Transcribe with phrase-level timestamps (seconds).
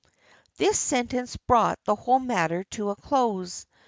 [0.57, 3.67] This sentence brought the whole matter to a close.